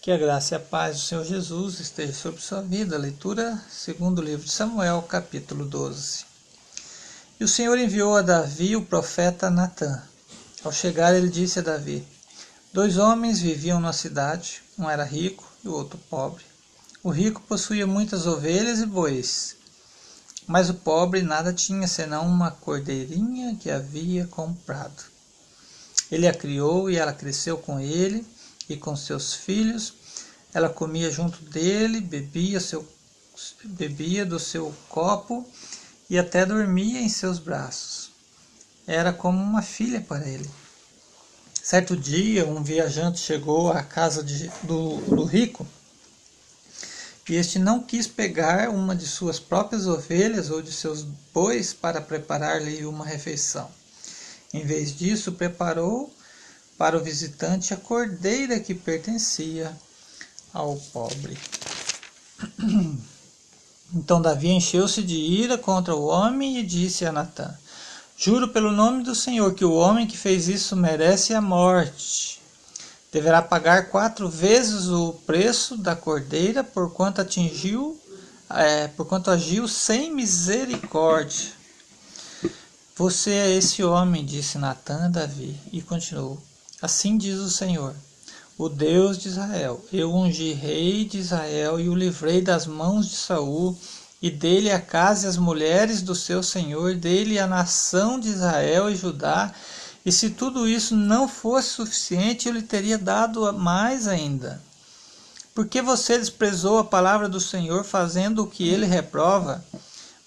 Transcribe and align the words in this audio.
Que 0.00 0.12
a 0.12 0.16
graça 0.16 0.54
e 0.54 0.56
a 0.56 0.60
paz 0.60 0.96
do 0.96 1.02
Senhor 1.02 1.24
Jesus 1.24 1.80
esteja 1.80 2.12
sobre 2.12 2.40
sua 2.40 2.62
vida. 2.62 2.96
Leitura 2.96 3.60
segundo 3.68 4.20
o 4.20 4.24
livro 4.24 4.46
de 4.46 4.52
Samuel, 4.52 5.02
capítulo 5.02 5.64
12. 5.64 6.24
E 7.40 7.44
o 7.44 7.48
Senhor 7.48 7.76
enviou 7.76 8.16
a 8.16 8.22
Davi 8.22 8.76
o 8.76 8.84
profeta 8.84 9.50
Natã. 9.50 10.00
Ao 10.62 10.70
chegar, 10.70 11.16
ele 11.16 11.28
disse 11.28 11.58
a 11.58 11.62
Davi: 11.62 12.06
Dois 12.72 12.96
homens 12.96 13.40
viviam 13.40 13.80
na 13.80 13.92
cidade, 13.92 14.62
um 14.78 14.88
era 14.88 15.02
rico 15.02 15.44
e 15.64 15.68
o 15.68 15.74
outro 15.74 15.98
pobre. 16.08 16.44
O 17.02 17.10
rico 17.10 17.42
possuía 17.42 17.86
muitas 17.86 18.24
ovelhas 18.24 18.78
e 18.78 18.86
bois, 18.86 19.56
mas 20.46 20.70
o 20.70 20.74
pobre 20.74 21.22
nada 21.22 21.52
tinha 21.52 21.88
senão 21.88 22.24
uma 22.24 22.52
cordeirinha 22.52 23.56
que 23.56 23.68
havia 23.68 24.28
comprado. 24.28 25.02
Ele 26.08 26.28
a 26.28 26.32
criou 26.32 26.88
e 26.88 26.96
ela 26.96 27.12
cresceu 27.12 27.58
com 27.58 27.80
ele 27.80 28.24
e 28.68 28.76
com 28.76 28.94
seus 28.96 29.34
filhos. 29.34 29.94
Ela 30.52 30.68
comia 30.68 31.10
junto 31.10 31.42
dele, 31.44 32.00
bebia, 32.00 32.60
seu, 32.60 32.86
bebia 33.64 34.24
do 34.24 34.38
seu 34.38 34.74
copo 34.88 35.46
e 36.08 36.18
até 36.18 36.44
dormia 36.44 37.00
em 37.00 37.08
seus 37.08 37.38
braços. 37.38 38.10
Era 38.86 39.12
como 39.12 39.42
uma 39.42 39.62
filha 39.62 40.00
para 40.00 40.26
ele. 40.26 40.48
Certo 41.62 41.96
dia, 41.96 42.46
um 42.46 42.62
viajante 42.62 43.20
chegou 43.20 43.70
à 43.70 43.82
casa 43.82 44.22
de, 44.22 44.50
do, 44.62 44.96
do 45.02 45.24
rico 45.24 45.66
e 47.28 47.34
este 47.34 47.58
não 47.58 47.82
quis 47.82 48.06
pegar 48.06 48.70
uma 48.70 48.96
de 48.96 49.06
suas 49.06 49.38
próprias 49.38 49.86
ovelhas 49.86 50.48
ou 50.48 50.62
de 50.62 50.72
seus 50.72 51.02
bois 51.34 51.74
para 51.74 52.00
preparar-lhe 52.00 52.86
uma 52.86 53.04
refeição. 53.04 53.70
Em 54.52 54.64
vez 54.64 54.96
disso, 54.96 55.32
preparou 55.32 56.10
para 56.78 56.96
o 56.96 57.02
visitante 57.02 57.74
a 57.74 57.76
cordeira 57.76 58.60
que 58.60 58.72
pertencia 58.72 59.76
ao 60.54 60.76
pobre. 60.92 61.36
Então 63.90 64.20
Davi 64.20 64.48
encheu-se 64.48 65.02
de 65.02 65.16
ira 65.16 65.56
contra 65.56 65.96
o 65.96 66.04
homem 66.04 66.58
e 66.58 66.62
disse 66.62 67.06
a 67.06 67.12
Natã: 67.12 67.56
Juro 68.18 68.48
pelo 68.48 68.70
nome 68.70 69.02
do 69.02 69.14
Senhor 69.14 69.54
que 69.54 69.64
o 69.64 69.72
homem 69.72 70.06
que 70.06 70.16
fez 70.16 70.46
isso 70.46 70.76
merece 70.76 71.32
a 71.32 71.40
morte. 71.40 72.38
Deverá 73.10 73.40
pagar 73.40 73.88
quatro 73.88 74.28
vezes 74.28 74.88
o 74.88 75.14
preço 75.24 75.78
da 75.78 75.96
cordeira 75.96 76.62
por 76.62 76.92
quanto 76.92 77.22
atingiu, 77.22 77.98
é, 78.50 78.88
por 78.88 79.06
quanto 79.06 79.30
agiu 79.30 79.66
sem 79.66 80.14
misericórdia. 80.14 81.52
Você 82.94 83.30
é 83.30 83.56
esse 83.56 83.82
homem, 83.82 84.26
disse 84.26 84.58
Natã 84.58 85.06
a 85.06 85.08
Davi, 85.08 85.58
e 85.72 85.80
continuou: 85.80 86.38
Assim 86.80 87.18
diz 87.18 87.38
o 87.40 87.50
Senhor, 87.50 87.92
o 88.56 88.68
Deus 88.68 89.18
de 89.18 89.28
Israel: 89.28 89.84
Eu 89.92 90.14
ungi 90.14 90.52
rei 90.52 91.04
de 91.04 91.18
Israel 91.18 91.80
e 91.80 91.88
o 91.88 91.94
livrei 91.94 92.40
das 92.40 92.66
mãos 92.66 93.08
de 93.08 93.16
Saul, 93.16 93.76
e 94.22 94.30
dele 94.30 94.70
a 94.70 94.80
casa 94.80 95.26
e 95.26 95.28
as 95.28 95.36
mulheres 95.36 96.02
do 96.02 96.14
seu 96.14 96.40
senhor, 96.40 96.94
dele 96.94 97.38
a 97.38 97.48
nação 97.48 98.18
de 98.18 98.28
Israel 98.28 98.88
e 98.88 98.94
Judá. 98.94 99.52
E 100.06 100.12
se 100.12 100.30
tudo 100.30 100.68
isso 100.68 100.94
não 100.94 101.28
fosse 101.28 101.70
suficiente, 101.70 102.46
eu 102.46 102.54
lhe 102.54 102.62
teria 102.62 102.96
dado 102.96 103.52
mais 103.52 104.06
ainda. 104.06 104.62
Porque 105.54 105.82
você 105.82 106.16
desprezou 106.16 106.78
a 106.78 106.84
palavra 106.84 107.28
do 107.28 107.40
Senhor, 107.40 107.84
fazendo 107.84 108.44
o 108.44 108.46
que 108.46 108.68
ele 108.68 108.86
reprova? 108.86 109.64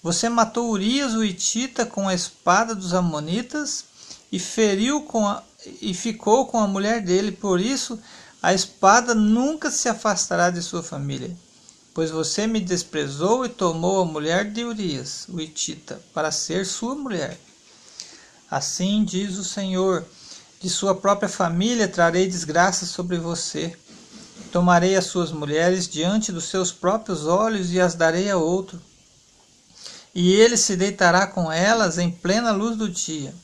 Você 0.02 0.28
matou 0.28 0.68
Urias 0.68 1.14
o 1.14 1.24
Itita 1.24 1.86
com 1.86 2.08
a 2.08 2.14
espada 2.14 2.74
dos 2.74 2.92
Amonitas 2.92 3.86
e 4.30 4.38
feriu 4.38 5.02
com 5.02 5.26
a, 5.26 5.42
e 5.80 5.94
ficou 5.94 6.46
com 6.46 6.58
a 6.58 6.66
mulher 6.66 7.00
dele, 7.00 7.32
por 7.32 7.60
isso 7.60 7.98
a 8.42 8.52
espada 8.52 9.14
nunca 9.14 9.70
se 9.70 9.88
afastará 9.88 10.50
de 10.50 10.62
sua 10.62 10.82
família. 10.82 11.36
Pois 11.94 12.10
você 12.10 12.46
me 12.46 12.60
desprezou 12.60 13.44
e 13.44 13.48
tomou 13.48 14.00
a 14.00 14.04
mulher 14.04 14.50
de 14.50 14.64
Urias, 14.64 15.26
o 15.28 15.40
Itita, 15.40 16.00
para 16.14 16.32
ser 16.32 16.64
sua 16.64 16.94
mulher. 16.94 17.38
Assim 18.50 19.04
diz 19.04 19.36
o 19.36 19.44
Senhor: 19.44 20.04
de 20.60 20.70
sua 20.70 20.94
própria 20.94 21.28
família 21.28 21.88
trarei 21.88 22.26
desgraça 22.28 22.86
sobre 22.86 23.18
você. 23.18 23.76
Tomarei 24.50 24.96
as 24.96 25.06
suas 25.06 25.32
mulheres 25.32 25.88
diante 25.88 26.30
dos 26.30 26.44
seus 26.44 26.70
próprios 26.70 27.26
olhos 27.26 27.72
e 27.72 27.80
as 27.80 27.94
darei 27.94 28.30
a 28.30 28.36
outro. 28.36 28.80
E 30.14 30.32
ele 30.32 30.56
se 30.56 30.76
deitará 30.76 31.26
com 31.26 31.50
elas 31.50 31.98
em 31.98 32.10
plena 32.10 32.52
luz 32.52 32.76
do 32.76 32.88
dia. 32.88 33.34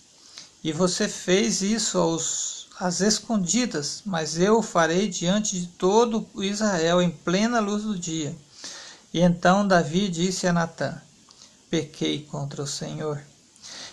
E 0.62 0.72
você 0.72 1.08
fez 1.08 1.62
isso 1.62 1.98
aos, 1.98 2.68
às 2.78 3.00
escondidas, 3.00 4.02
mas 4.04 4.38
eu 4.38 4.58
o 4.58 4.62
farei 4.62 5.08
diante 5.08 5.60
de 5.60 5.66
todo 5.68 6.26
Israel 6.36 7.00
em 7.00 7.10
plena 7.10 7.60
luz 7.60 7.84
do 7.84 7.98
dia. 7.98 8.34
E 9.12 9.20
então 9.20 9.66
Davi 9.66 10.08
disse 10.08 10.46
a 10.46 10.52
Natã: 10.52 11.00
Pequei 11.70 12.24
contra 12.24 12.62
o 12.62 12.66
Senhor. 12.66 13.22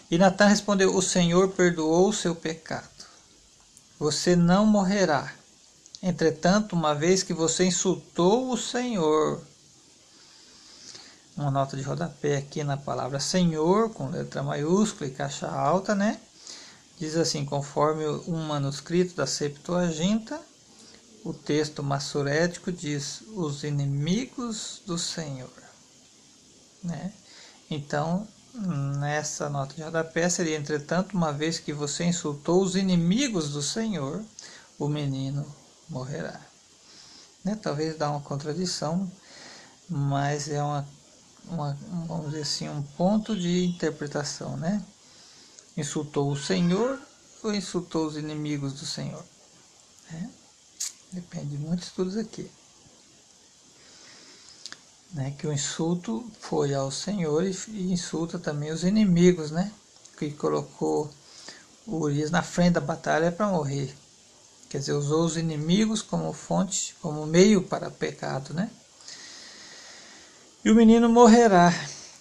E 0.09 0.17
Natã 0.17 0.47
respondeu: 0.47 0.95
O 0.95 1.01
Senhor 1.01 1.49
perdoou 1.49 2.09
o 2.09 2.13
seu 2.13 2.35
pecado. 2.35 2.89
Você 3.99 4.35
não 4.35 4.65
morrerá. 4.65 5.33
Entretanto, 6.01 6.73
uma 6.73 6.93
vez 6.93 7.23
que 7.23 7.33
você 7.33 7.65
insultou 7.65 8.51
o 8.51 8.57
Senhor, 8.57 9.41
uma 11.35 11.49
nota 11.49 11.75
de 11.75 11.83
rodapé 11.83 12.37
aqui 12.37 12.63
na 12.63 12.77
palavra 12.77 13.19
Senhor, 13.19 13.89
com 13.89 14.09
letra 14.09 14.43
maiúscula 14.43 15.09
e 15.09 15.13
caixa 15.13 15.47
alta, 15.47 15.95
né? 15.95 16.19
Diz 16.97 17.17
assim, 17.17 17.43
conforme 17.43 18.05
um 18.05 18.47
manuscrito 18.47 19.15
da 19.15 19.27
Septuaginta, 19.27 20.41
o 21.25 21.33
texto 21.33 21.83
massorético 21.83 22.71
diz 22.71 23.21
os 23.33 23.63
inimigos 23.63 24.81
do 24.85 24.97
Senhor. 24.97 25.51
Né? 26.83 27.11
Então, 27.69 28.27
nessa 28.99 29.49
nota 29.49 29.75
de 29.75 29.81
rodapé 29.81 30.29
seria, 30.29 30.55
entretanto, 30.55 31.17
uma 31.17 31.33
vez 31.33 31.59
que 31.59 31.73
você 31.73 32.05
insultou 32.05 32.61
os 32.61 32.75
inimigos 32.75 33.49
do 33.49 33.61
Senhor, 33.61 34.23
o 34.79 34.87
menino 34.87 35.45
morrerá. 35.89 36.39
Né? 37.43 37.57
Talvez 37.61 37.97
dá 37.97 38.09
uma 38.09 38.21
contradição, 38.21 39.11
mas 39.89 40.47
é 40.47 40.61
uma, 40.61 40.87
uma, 41.45 41.77
vamos 42.07 42.27
dizer 42.27 42.41
assim, 42.41 42.69
um 42.69 42.81
ponto 42.81 43.35
de 43.35 43.65
interpretação, 43.65 44.55
né? 44.57 44.81
Insultou 45.77 46.31
o 46.31 46.37
Senhor 46.37 46.99
ou 47.43 47.53
insultou 47.53 48.07
os 48.07 48.15
inimigos 48.15 48.73
do 48.73 48.85
Senhor? 48.85 49.23
É, 50.13 50.23
depende 51.11 51.47
de 51.47 51.57
muitos 51.57 51.87
estudos 51.87 52.17
aqui. 52.17 52.49
Né, 55.11 55.33
que 55.37 55.47
o 55.47 55.53
insulto 55.53 56.29
foi 56.41 56.73
ao 56.73 56.91
Senhor 56.91 57.45
e, 57.45 57.57
e 57.69 57.91
insulta 57.91 58.37
também 58.37 58.71
os 58.71 58.83
inimigos, 58.83 59.51
né? 59.51 59.71
Que 60.17 60.31
colocou 60.31 61.09
Urias 61.87 62.31
na 62.31 62.41
frente 62.41 62.73
da 62.73 62.81
batalha 62.81 63.31
para 63.31 63.47
morrer. 63.47 63.95
Quer 64.69 64.79
dizer, 64.79 64.93
usou 64.93 65.23
os 65.23 65.37
inimigos 65.37 66.01
como 66.01 66.33
fonte, 66.33 66.95
como 67.01 67.25
meio 67.25 67.61
para 67.61 67.89
pecado, 67.89 68.53
né? 68.53 68.69
E 70.63 70.71
o 70.71 70.75
menino 70.75 71.07
morrerá. 71.07 71.71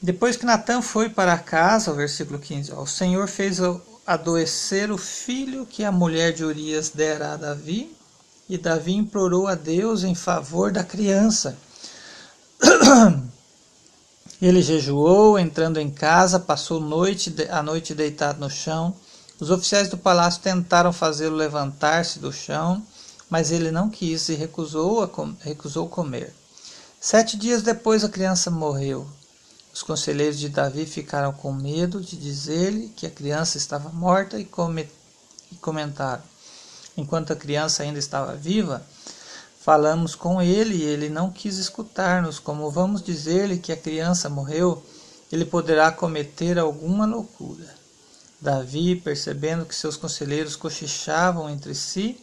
Depois 0.04 0.36
que 0.36 0.44
Natan 0.44 0.82
foi 0.82 1.08
para 1.08 1.38
casa, 1.38 1.90
o 1.90 1.94
versículo 1.94 2.38
15, 2.38 2.72
ó, 2.72 2.82
o 2.82 2.86
Senhor 2.86 3.26
fez 3.26 3.58
adoecer 4.06 4.92
o 4.92 4.98
filho 4.98 5.64
que 5.64 5.82
a 5.82 5.90
mulher 5.90 6.34
de 6.34 6.44
Urias 6.44 6.90
dera 6.90 7.32
a 7.32 7.36
Davi, 7.38 7.96
e 8.46 8.58
Davi 8.58 8.92
implorou 8.92 9.48
a 9.48 9.54
Deus 9.54 10.04
em 10.04 10.14
favor 10.14 10.70
da 10.70 10.84
criança. 10.84 11.56
Ele 14.42 14.60
jejuou, 14.60 15.38
entrando 15.38 15.80
em 15.80 15.88
casa, 15.88 16.38
passou 16.38 16.80
noite, 16.80 17.34
a 17.48 17.62
noite 17.62 17.94
deitado 17.94 18.40
no 18.40 18.50
chão. 18.50 18.94
Os 19.40 19.48
oficiais 19.48 19.88
do 19.88 19.96
palácio 19.96 20.42
tentaram 20.42 20.92
fazê-lo 20.92 21.34
levantar-se 21.34 22.18
do 22.18 22.30
chão, 22.30 22.82
mas 23.30 23.50
ele 23.50 23.70
não 23.70 23.88
quis 23.88 24.28
e 24.28 24.34
recusou, 24.34 25.08
com, 25.08 25.34
recusou 25.40 25.88
comer. 25.88 26.34
Sete 27.00 27.38
dias 27.38 27.62
depois 27.62 28.04
a 28.04 28.08
criança 28.10 28.50
morreu. 28.50 29.08
Os 29.74 29.82
conselheiros 29.82 30.38
de 30.38 30.48
Davi 30.48 30.86
ficaram 30.86 31.32
com 31.32 31.52
medo 31.52 32.00
de 32.00 32.16
dizer-lhe 32.16 32.90
que 32.90 33.08
a 33.08 33.10
criança 33.10 33.58
estava 33.58 33.88
morta 33.88 34.38
e, 34.38 34.48
e 35.50 35.54
comentaram: 35.56 36.22
Enquanto 36.96 37.32
a 37.32 37.36
criança 37.36 37.82
ainda 37.82 37.98
estava 37.98 38.36
viva, 38.36 38.86
falamos 39.60 40.14
com 40.14 40.40
ele 40.40 40.76
e 40.76 40.82
ele 40.82 41.08
não 41.08 41.28
quis 41.28 41.58
escutar-nos. 41.58 42.38
Como 42.38 42.70
vamos 42.70 43.02
dizer-lhe 43.02 43.58
que 43.58 43.72
a 43.72 43.76
criança 43.76 44.28
morreu, 44.28 44.80
ele 45.32 45.44
poderá 45.44 45.90
cometer 45.90 46.56
alguma 46.56 47.04
loucura. 47.04 47.74
Davi, 48.40 48.94
percebendo 48.94 49.66
que 49.66 49.74
seus 49.74 49.96
conselheiros 49.96 50.54
cochichavam 50.54 51.50
entre 51.50 51.74
si, 51.74 52.22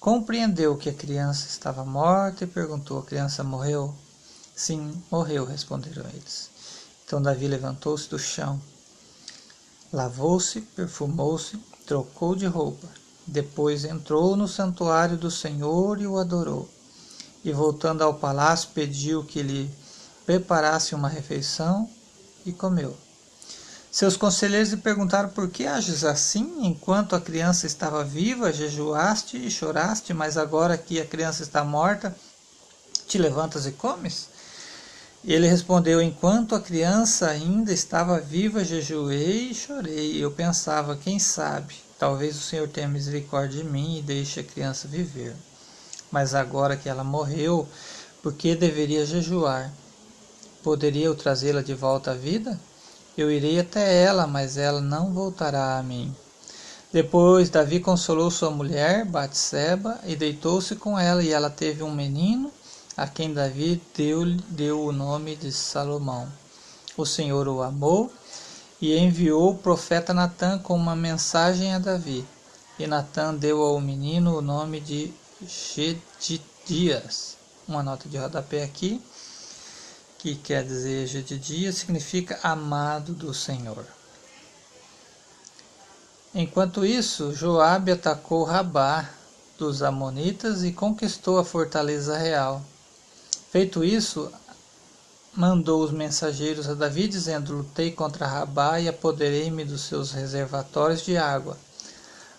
compreendeu 0.00 0.74
que 0.78 0.88
a 0.88 0.94
criança 0.94 1.48
estava 1.48 1.84
morta 1.84 2.44
e 2.44 2.46
perguntou: 2.46 3.00
A 3.00 3.04
criança 3.04 3.44
morreu? 3.44 3.94
Sim, 4.56 5.02
morreu, 5.10 5.44
responderam 5.44 6.06
eles. 6.14 6.51
Então 7.12 7.20
Davi 7.20 7.46
levantou-se 7.46 8.08
do 8.08 8.18
chão, 8.18 8.58
lavou-se, 9.92 10.62
perfumou-se, 10.62 11.58
trocou 11.86 12.34
de 12.34 12.46
roupa. 12.46 12.88
Depois 13.26 13.84
entrou 13.84 14.34
no 14.34 14.48
santuário 14.48 15.18
do 15.18 15.30
Senhor 15.30 16.00
e 16.00 16.06
o 16.06 16.16
adorou. 16.16 16.66
e 17.44 17.52
voltando 17.52 18.00
ao 18.00 18.14
palácio 18.14 18.70
pediu 18.72 19.22
que 19.24 19.42
lhe 19.42 19.70
preparasse 20.24 20.94
uma 20.94 21.06
refeição 21.06 21.86
e 22.46 22.52
comeu. 22.52 22.96
Seus 23.90 24.16
conselheiros 24.16 24.70
lhe 24.70 24.78
perguntaram 24.78 25.28
por 25.28 25.50
que 25.50 25.66
ages 25.66 26.04
assim, 26.04 26.64
enquanto 26.64 27.14
a 27.14 27.20
criança 27.20 27.66
estava 27.66 28.02
viva, 28.02 28.50
jejuaste 28.50 29.36
e 29.36 29.50
choraste, 29.50 30.14
mas 30.14 30.38
agora 30.38 30.78
que 30.78 30.98
a 30.98 31.04
criança 31.04 31.42
está 31.42 31.62
morta, 31.62 32.16
te 33.06 33.18
levantas 33.18 33.66
e 33.66 33.72
comes? 33.72 34.31
E 35.24 35.32
ele 35.32 35.46
respondeu: 35.46 36.02
Enquanto 36.02 36.54
a 36.54 36.60
criança 36.60 37.28
ainda 37.28 37.72
estava 37.72 38.20
viva, 38.20 38.64
jejuei 38.64 39.50
e 39.50 39.54
chorei. 39.54 40.22
Eu 40.22 40.32
pensava, 40.32 40.96
quem 40.96 41.18
sabe, 41.18 41.76
talvez 41.98 42.36
o 42.36 42.40
Senhor 42.40 42.68
tenha 42.68 42.88
misericórdia 42.88 43.62
de 43.62 43.68
mim 43.68 43.98
e 43.98 44.02
deixe 44.02 44.40
a 44.40 44.44
criança 44.44 44.88
viver. 44.88 45.34
Mas 46.10 46.34
agora 46.34 46.76
que 46.76 46.88
ela 46.88 47.04
morreu, 47.04 47.68
por 48.22 48.34
que 48.34 48.54
deveria 48.54 49.06
jejuar? 49.06 49.72
Poderia 50.62 51.06
eu 51.06 51.14
trazê-la 51.14 51.62
de 51.62 51.74
volta 51.74 52.10
à 52.10 52.14
vida? 52.14 52.58
Eu 53.16 53.30
irei 53.30 53.60
até 53.60 54.02
ela, 54.02 54.26
mas 54.26 54.56
ela 54.56 54.80
não 54.80 55.12
voltará 55.12 55.78
a 55.78 55.82
mim. 55.82 56.14
Depois 56.92 57.48
Davi 57.48 57.80
consolou 57.80 58.30
sua 58.30 58.50
mulher, 58.50 59.04
Batseba, 59.04 59.98
e 60.04 60.14
deitou-se 60.14 60.76
com 60.76 60.98
ela, 60.98 61.22
e 61.22 61.30
ela 61.30 61.48
teve 61.48 61.82
um 61.82 61.90
menino, 61.90 62.52
a 62.96 63.06
quem 63.06 63.32
Davi 63.32 63.80
deu, 63.96 64.24
deu 64.48 64.84
o 64.84 64.92
nome 64.92 65.36
de 65.36 65.50
Salomão. 65.50 66.30
O 66.96 67.06
Senhor 67.06 67.48
o 67.48 67.62
amou 67.62 68.12
e 68.80 68.96
enviou 68.96 69.50
o 69.50 69.58
profeta 69.58 70.12
Natã 70.12 70.58
com 70.58 70.74
uma 70.74 70.94
mensagem 70.94 71.74
a 71.74 71.78
Davi. 71.78 72.26
E 72.78 72.86
Natã 72.86 73.34
deu 73.34 73.62
ao 73.62 73.80
menino 73.80 74.36
o 74.36 74.42
nome 74.42 74.80
de 74.80 75.12
Gedidias. 75.46 77.36
Uma 77.66 77.82
nota 77.82 78.08
de 78.08 78.18
rodapé 78.18 78.62
aqui 78.62 79.00
que 80.22 80.36
quer 80.36 80.64
dizer 80.64 81.08
de 81.08 81.36
dia, 81.36 81.72
significa 81.72 82.38
amado 82.44 83.12
do 83.12 83.34
Senhor. 83.34 83.84
Enquanto 86.32 86.86
isso, 86.86 87.34
Joabe 87.34 87.90
atacou 87.90 88.44
Rabá 88.44 89.10
dos 89.58 89.82
Amonitas 89.82 90.62
e 90.62 90.70
conquistou 90.70 91.40
a 91.40 91.44
fortaleza 91.44 92.16
real. 92.16 92.62
Feito 93.52 93.84
isso, 93.84 94.32
mandou 95.32 95.84
os 95.84 95.92
mensageiros 95.92 96.68
a 96.68 96.74
Davi, 96.74 97.06
dizendo: 97.06 97.54
Lutei 97.54 97.92
contra 97.92 98.26
Rabá 98.26 98.80
e 98.80 98.88
apoderei-me 98.88 99.64
dos 99.64 99.82
seus 99.82 100.10
reservatórios 100.10 101.02
de 101.02 101.16
água. 101.16 101.56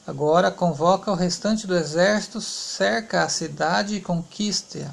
Agora 0.06 0.52
convoca 0.52 1.10
o 1.10 1.16
restante 1.16 1.66
do 1.66 1.78
exército, 1.78 2.42
cerca 2.42 3.24
a 3.24 3.30
cidade 3.30 3.96
e 3.96 4.02
conquiste-a 4.02 4.92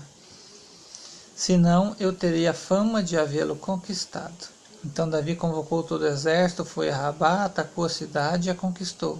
senão 1.40 1.96
eu 1.98 2.12
teria 2.12 2.52
fama 2.52 3.02
de 3.02 3.16
havê-lo 3.16 3.56
conquistado. 3.56 4.48
Então 4.84 5.08
Davi 5.08 5.34
convocou 5.34 5.82
todo 5.82 6.02
o 6.02 6.06
exército, 6.06 6.66
foi 6.66 6.90
a 6.90 6.96
Rabá, 6.96 7.46
atacou 7.46 7.86
a 7.86 7.88
cidade 7.88 8.48
e 8.48 8.50
a 8.50 8.54
conquistou. 8.54 9.18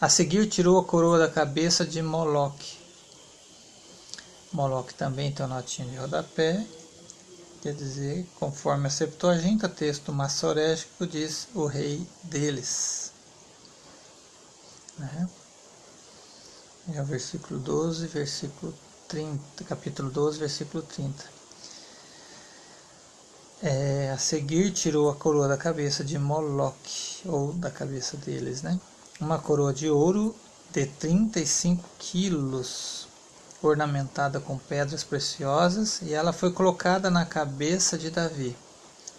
A 0.00 0.08
seguir 0.08 0.46
tirou 0.46 0.80
a 0.80 0.84
coroa 0.84 1.18
da 1.18 1.28
cabeça 1.28 1.84
de 1.84 2.00
Moloque. 2.00 2.81
Moloque 4.52 4.94
também 4.94 5.32
tem 5.32 5.46
uma 5.46 5.56
notinha 5.56 5.88
de 5.88 5.96
rodapé, 5.96 6.64
quer 7.62 7.74
dizer, 7.74 8.26
conforme 8.38 8.86
a 8.86 8.90
Septuaginta, 8.90 9.68
texto 9.68 10.12
massorégico 10.12 11.06
diz 11.06 11.48
o 11.54 11.64
rei 11.66 12.06
deles. 12.24 13.12
Né? 14.98 15.28
É 16.94 17.00
o 17.00 17.04
versículo 17.04 17.58
12, 17.60 18.06
versículo 18.08 18.74
30, 19.08 19.64
capítulo 19.64 20.10
12, 20.10 20.38
versículo 20.38 20.82
30. 20.82 21.24
É, 23.62 24.10
a 24.10 24.18
seguir 24.18 24.72
tirou 24.72 25.08
a 25.08 25.14
coroa 25.14 25.46
da 25.46 25.56
cabeça 25.56 26.02
de 26.02 26.18
Moloque, 26.18 27.22
ou 27.24 27.52
da 27.52 27.70
cabeça 27.70 28.16
deles, 28.16 28.60
né? 28.60 28.78
Uma 29.20 29.38
coroa 29.38 29.72
de 29.72 29.88
ouro 29.88 30.34
de 30.72 30.84
35 30.84 31.88
quilos, 31.98 33.06
ornamentada 33.70 34.40
com 34.40 34.58
pedras 34.58 35.04
preciosas, 35.04 36.00
e 36.02 36.12
ela 36.12 36.32
foi 36.32 36.50
colocada 36.52 37.10
na 37.10 37.24
cabeça 37.24 37.96
de 37.96 38.10
Davi. 38.10 38.56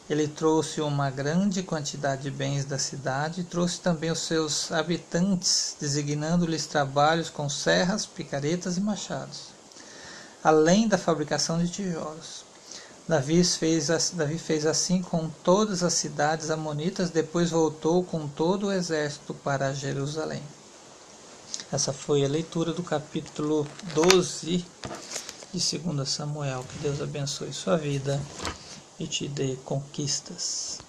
Ele 0.10 0.28
trouxe 0.28 0.82
uma 0.82 1.10
grande 1.10 1.64
quantidade 1.64 2.24
de 2.24 2.32
bens 2.32 2.66
da 2.66 2.78
cidade 2.78 3.42
e 3.42 3.46
trouxe 3.46 3.80
também 3.80 4.12
os 4.12 4.20
seus 4.20 4.72
habitantes, 4.72 5.76
designando-lhes 5.80 6.66
trabalhos 6.66 7.30
com 7.30 7.48
serras, 7.50 8.06
picaretas 8.06 8.78
e 8.78 8.82
machados 8.82 9.54
além 10.44 10.88
da 10.88 10.98
fabricação 10.98 11.58
de 11.58 11.70
tijolos. 11.70 12.44
Davi 13.08 13.44
fez, 13.44 13.88
Davi 14.14 14.38
fez 14.38 14.66
assim 14.66 15.02
com 15.02 15.30
todas 15.44 15.84
as 15.84 15.94
cidades 15.94 16.50
amonitas, 16.50 17.10
depois 17.10 17.50
voltou 17.50 18.04
com 18.04 18.28
todo 18.28 18.68
o 18.68 18.72
exército 18.72 19.34
para 19.34 19.74
Jerusalém. 19.74 20.44
Essa 21.74 21.92
foi 21.92 22.24
a 22.24 22.28
leitura 22.28 22.72
do 22.72 22.84
capítulo 22.84 23.66
12 23.96 24.64
de 25.52 25.78
2 25.80 26.08
Samuel. 26.08 26.64
Que 26.72 26.78
Deus 26.84 27.02
abençoe 27.02 27.52
sua 27.52 27.78
vida 27.78 28.22
e 29.00 29.08
te 29.08 29.28
dê 29.28 29.56
conquistas. 29.66 30.80